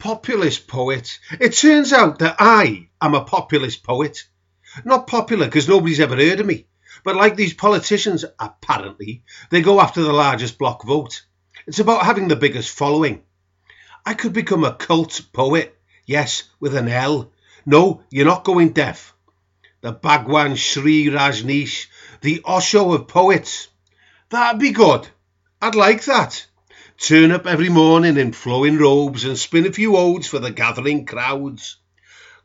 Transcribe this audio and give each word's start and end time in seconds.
Populist 0.00 0.66
poet. 0.66 1.18
It 1.38 1.50
turns 1.50 1.92
out 1.92 2.20
that 2.20 2.36
I 2.38 2.88
am 3.02 3.14
a 3.14 3.22
populist 3.22 3.82
poet. 3.82 4.24
Not 4.82 5.06
popular 5.06 5.44
because 5.44 5.68
nobody's 5.68 6.00
ever 6.00 6.16
heard 6.16 6.40
of 6.40 6.46
me, 6.46 6.66
but 7.04 7.16
like 7.16 7.36
these 7.36 7.52
politicians, 7.52 8.24
apparently, 8.38 9.24
they 9.50 9.60
go 9.60 9.78
after 9.78 10.02
the 10.02 10.14
largest 10.14 10.56
block 10.56 10.86
vote. 10.86 11.26
It's 11.66 11.80
about 11.80 12.06
having 12.06 12.28
the 12.28 12.36
biggest 12.36 12.70
following. 12.70 13.24
I 14.06 14.14
could 14.14 14.32
become 14.32 14.64
a 14.64 14.74
cult 14.74 15.20
poet, 15.34 15.78
yes, 16.06 16.44
with 16.60 16.74
an 16.74 16.88
L. 16.88 17.30
No, 17.66 18.02
you're 18.10 18.24
not 18.24 18.44
going 18.44 18.72
deaf. 18.72 19.14
The 19.82 19.92
Bhagwan 19.92 20.56
Shree 20.56 21.08
Rajneesh, 21.08 21.88
the 22.22 22.40
Osho 22.46 22.94
of 22.94 23.06
poets. 23.06 23.68
That'd 24.30 24.60
be 24.60 24.70
good. 24.70 25.06
I'd 25.60 25.74
like 25.74 26.04
that. 26.04 26.46
Turn 27.00 27.30
up 27.30 27.46
every 27.46 27.70
morning 27.70 28.18
in 28.18 28.34
flowing 28.34 28.76
robes 28.76 29.24
and 29.24 29.38
spin 29.38 29.66
a 29.66 29.72
few 29.72 29.96
odes 29.96 30.26
for 30.26 30.38
the 30.38 30.50
gathering 30.50 31.06
crowds. 31.06 31.78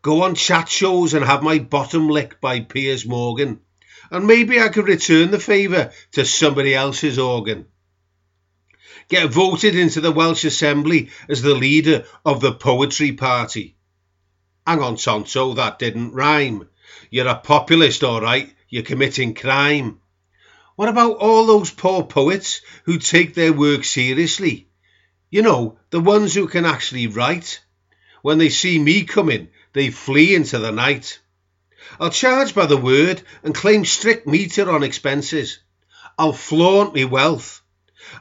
Go 0.01 0.23
on 0.23 0.33
chat 0.35 0.69
shows 0.69 1.13
and 1.13 1.25
have 1.25 1.43
my 1.43 1.59
bottom 1.59 2.07
licked 2.07 2.39
by 2.39 2.61
Piers 2.61 3.05
Morgan. 3.05 3.59
And 4.09 4.25
maybe 4.25 4.61
I 4.61 4.69
could 4.69 4.87
return 4.87 5.31
the 5.31 5.41
favour 5.41 5.91
to 6.13 6.25
somebody 6.25 6.73
else's 6.73 7.19
organ. 7.19 7.65
Get 9.09 9.29
voted 9.29 9.75
into 9.75 9.99
the 9.99 10.13
Welsh 10.13 10.45
Assembly 10.45 11.09
as 11.27 11.41
the 11.41 11.53
leader 11.53 12.05
of 12.23 12.39
the 12.39 12.53
Poetry 12.53 13.11
Party. 13.11 13.75
Hang 14.65 14.81
on, 14.81 14.95
Tonto, 14.95 15.55
that 15.55 15.79
didn't 15.79 16.13
rhyme. 16.13 16.69
You're 17.09 17.27
a 17.27 17.35
populist, 17.35 18.05
all 18.05 18.21
right. 18.21 18.55
You're 18.69 18.83
committing 18.83 19.33
crime. 19.35 19.99
What 20.75 20.89
about 20.89 21.17
all 21.17 21.45
those 21.45 21.71
poor 21.71 22.03
poets 22.03 22.61
who 22.83 22.97
take 22.97 23.33
their 23.33 23.53
work 23.53 23.85
seriously? 23.85 24.67
You 25.29 25.41
know, 25.41 25.79
the 25.89 26.01
ones 26.01 26.33
who 26.33 26.47
can 26.47 26.65
actually 26.65 27.07
write. 27.07 27.61
When 28.21 28.39
they 28.39 28.49
see 28.49 28.77
me 28.77 29.03
coming, 29.03 29.49
they 29.71 29.89
flee 29.89 30.35
into 30.35 30.59
the 30.59 30.71
night. 30.71 31.19
I'll 31.99 32.09
charge 32.09 32.53
by 32.53 32.65
the 32.65 32.77
word 32.77 33.21
and 33.43 33.55
claim 33.55 33.85
strict 33.85 34.27
meter 34.27 34.69
on 34.69 34.83
expenses. 34.83 35.59
I'll 36.17 36.33
flaunt 36.33 36.93
me 36.93 37.05
wealth. 37.05 37.61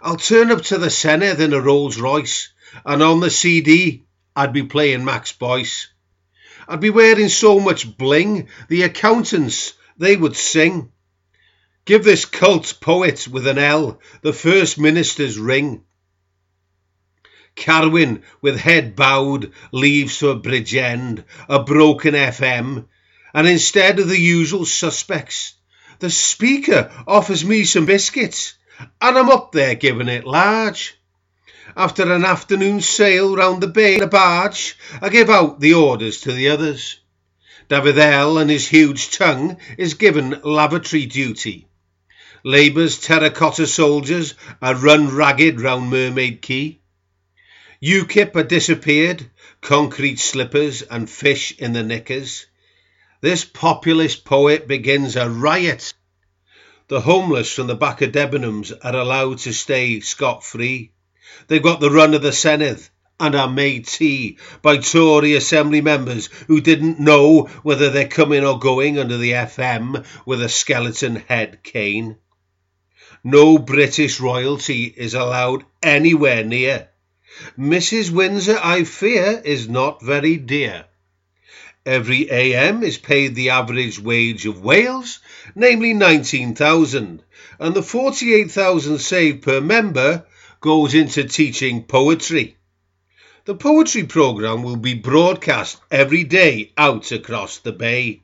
I'll 0.00 0.16
turn 0.16 0.52
up 0.52 0.62
to 0.62 0.78
the 0.78 0.90
Senedd 0.90 1.40
in 1.40 1.52
a 1.52 1.60
Rolls 1.60 1.98
Royce, 1.98 2.52
and 2.84 3.02
on 3.02 3.20
the 3.20 3.30
CD, 3.30 4.04
I'd 4.36 4.52
be 4.52 4.62
playing 4.62 5.04
Max 5.04 5.32
Boyce. 5.32 5.88
I'd 6.68 6.80
be 6.80 6.90
wearing 6.90 7.28
so 7.28 7.58
much 7.58 7.96
bling, 7.96 8.48
the 8.68 8.82
accountants, 8.82 9.74
they 9.96 10.16
would 10.16 10.36
sing. 10.36 10.92
Give 11.86 12.02
this 12.02 12.24
cult 12.24 12.78
poet 12.80 13.28
with 13.28 13.46
an 13.46 13.58
L 13.58 14.00
the 14.22 14.32
First 14.32 14.78
Minister's 14.78 15.38
ring. 15.38 15.84
Carwyn, 17.56 18.22
with 18.40 18.58
head 18.58 18.96
bowed, 18.96 19.52
leaves 19.70 20.16
for 20.16 20.30
a 20.30 20.34
Bridgend, 20.34 21.24
a 21.46 21.62
broken 21.62 22.14
FM, 22.14 22.86
and 23.34 23.46
instead 23.46 23.98
of 23.98 24.08
the 24.08 24.18
usual 24.18 24.64
suspects, 24.64 25.56
the 25.98 26.08
Speaker 26.08 26.90
offers 27.06 27.44
me 27.44 27.64
some 27.64 27.84
biscuits, 27.84 28.54
and 28.78 29.18
I'm 29.18 29.28
up 29.28 29.52
there 29.52 29.74
giving 29.74 30.08
it 30.08 30.24
large. 30.24 30.94
After 31.76 32.10
an 32.10 32.24
afternoon 32.24 32.80
sail 32.80 33.36
round 33.36 33.62
the 33.62 33.66
bay 33.66 33.96
in 33.96 34.02
a 34.02 34.06
barge, 34.06 34.78
I 35.02 35.10
give 35.10 35.28
out 35.28 35.60
the 35.60 35.74
orders 35.74 36.22
to 36.22 36.32
the 36.32 36.48
others. 36.48 36.98
David 37.68 37.98
L 37.98 38.38
and 38.38 38.48
his 38.48 38.66
huge 38.66 39.10
tongue 39.10 39.58
is 39.76 39.92
given 39.92 40.40
lavatory 40.42 41.04
duty. 41.04 41.68
Labour's 42.46 42.98
terracotta 42.98 43.66
soldiers 43.66 44.34
are 44.60 44.74
run 44.74 45.08
ragged 45.08 45.62
round 45.62 45.88
Mermaid 45.88 46.42
Quay. 46.42 46.78
UKIP 47.82 48.36
are 48.36 48.42
disappeared, 48.42 49.30
concrete 49.62 50.18
slippers 50.18 50.82
and 50.82 51.08
fish 51.08 51.54
in 51.58 51.72
the 51.72 51.82
knickers. 51.82 52.44
This 53.22 53.46
populist 53.46 54.26
poet 54.26 54.68
begins 54.68 55.16
a 55.16 55.30
riot. 55.30 55.94
The 56.88 57.00
homeless 57.00 57.50
from 57.50 57.66
the 57.66 57.74
back 57.74 58.02
of 58.02 58.12
Debenhams 58.12 58.74
are 58.82 58.94
allowed 58.94 59.38
to 59.38 59.54
stay 59.54 60.00
scot-free. 60.00 60.92
They've 61.46 61.62
got 61.62 61.80
the 61.80 61.90
run 61.90 62.12
of 62.12 62.20
the 62.20 62.32
Senedd 62.32 62.86
and 63.18 63.34
are 63.34 63.48
made 63.48 63.86
tea 63.86 64.36
by 64.60 64.76
Tory 64.76 65.34
Assembly 65.34 65.80
members 65.80 66.26
who 66.46 66.60
didn't 66.60 67.00
know 67.00 67.44
whether 67.62 67.88
they're 67.88 68.06
coming 68.06 68.44
or 68.44 68.58
going 68.58 68.98
under 68.98 69.16
the 69.16 69.32
FM 69.32 70.04
with 70.26 70.42
a 70.42 70.50
skeleton 70.50 71.16
head 71.16 71.62
cane. 71.62 72.18
No 73.24 73.58
British 73.58 74.20
royalty 74.20 74.94
is 74.96 75.14
allowed 75.14 75.64
anywhere 75.82 76.44
near. 76.44 76.88
Mrs. 77.58 78.10
Windsor, 78.10 78.58
I 78.62 78.84
fear, 78.84 79.42
is 79.44 79.68
not 79.68 80.02
very 80.02 80.36
dear. 80.36 80.84
Every 81.86 82.30
AM 82.30 82.82
is 82.82 82.96
paid 82.96 83.34
the 83.34 83.50
average 83.50 83.98
wage 83.98 84.46
of 84.46 84.62
Wales, 84.62 85.18
namely 85.54 85.92
19,000, 85.92 87.22
and 87.58 87.74
the 87.74 87.82
48,000 87.82 88.98
saved 88.98 89.42
per 89.42 89.60
member 89.60 90.24
goes 90.60 90.94
into 90.94 91.24
teaching 91.24 91.82
poetry. 91.82 92.56
The 93.44 93.54
poetry 93.54 94.04
programme 94.04 94.62
will 94.62 94.76
be 94.76 94.94
broadcast 94.94 95.78
every 95.90 96.24
day 96.24 96.72
out 96.78 97.12
across 97.12 97.58
the 97.58 97.72
bay. 97.72 98.22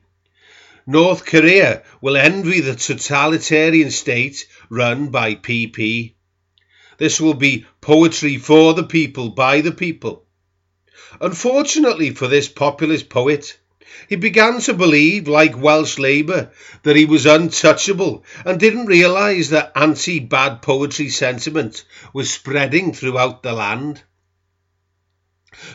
North 0.87 1.25
Korea 1.25 1.83
will 2.01 2.17
envy 2.17 2.59
the 2.59 2.75
totalitarian 2.75 3.91
state 3.91 4.47
run 4.67 5.09
by 5.09 5.35
PP. 5.35 6.15
This 6.97 7.21
will 7.21 7.35
be 7.35 7.65
poetry 7.81 8.37
for 8.37 8.73
the 8.73 8.83
people, 8.83 9.29
by 9.29 9.61
the 9.61 9.71
people. 9.71 10.25
Unfortunately 11.19 12.09
for 12.09 12.27
this 12.27 12.47
populist 12.47 13.09
poet, 13.09 13.59
he 14.07 14.15
began 14.15 14.59
to 14.61 14.73
believe, 14.73 15.27
like 15.27 15.55
Welsh 15.55 15.99
Labour, 15.99 16.51
that 16.81 16.95
he 16.95 17.05
was 17.05 17.27
untouchable 17.27 18.23
and 18.43 18.59
didn't 18.59 18.87
realise 18.87 19.49
that 19.49 19.71
anti 19.75 20.19
bad 20.19 20.63
poetry 20.63 21.09
sentiment 21.09 21.85
was 22.11 22.31
spreading 22.31 22.91
throughout 22.93 23.43
the 23.43 23.53
land. 23.53 24.01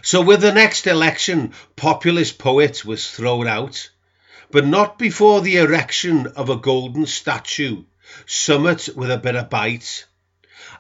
So, 0.03 0.21
with 0.21 0.41
the 0.41 0.53
next 0.53 0.87
election, 0.89 1.53
populist 1.77 2.39
poet 2.39 2.85
was 2.85 3.11
thrown 3.11 3.47
out 3.47 3.91
but 4.51 4.67
not 4.67 4.99
before 4.99 5.41
the 5.41 5.57
erection 5.57 6.27
of 6.37 6.49
a 6.49 6.57
golden 6.57 7.05
statue, 7.07 7.83
summit 8.27 8.89
with 8.95 9.11
a 9.11 9.19
bit 9.19 9.35
of 9.35 9.51
bite. 9.51 10.07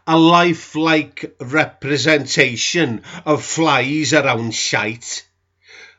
A 0.06 0.16
lifelike 0.16 1.34
representation 1.40 3.02
of 3.24 3.44
flies 3.44 4.12
around 4.12 4.54
shite. 4.54 5.26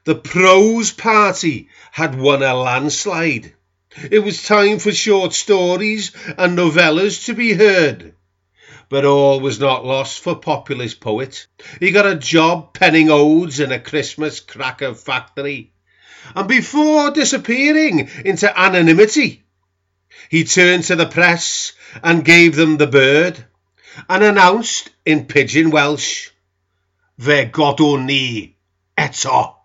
The 0.05 0.15
prose 0.15 0.91
party 0.91 1.67
had 1.91 2.17
won 2.17 2.41
a 2.41 2.55
landslide. 2.55 3.53
It 4.09 4.19
was 4.19 4.43
time 4.43 4.79
for 4.79 4.93
short 4.93 5.33
stories 5.33 6.11
and 6.37 6.57
novellas 6.57 7.25
to 7.25 7.33
be 7.33 7.53
heard. 7.53 8.13
But 8.89 9.03
all 9.03 9.41
was 9.41 9.59
not 9.59 9.83
lost 9.83 10.21
for 10.21 10.35
populist 10.35 11.01
poet. 11.01 11.47
He 11.81 11.91
got 11.91 12.05
a 12.05 12.15
job 12.15 12.73
penning 12.73 13.09
odes 13.09 13.59
in 13.59 13.73
a 13.73 13.79
Christmas 13.79 14.39
cracker 14.39 14.93
factory 14.93 15.73
and 16.35 16.47
before 16.47 17.11
disappearing 17.11 18.09
into 18.25 18.59
anonymity, 18.59 19.43
he 20.29 20.43
turned 20.43 20.83
to 20.85 20.95
the 20.95 21.05
press 21.05 21.73
and 22.03 22.25
gave 22.25 22.55
them 22.55 22.77
the 22.77 22.87
bird 22.87 23.43
and 24.09 24.23
announced 24.23 24.89
in 25.05 25.25
pidgin 25.25 25.71
Welsh, 25.71 26.29
Fe 27.19 27.49
godwn 27.51 28.05
ni 28.05 28.55
eto. 28.97 29.56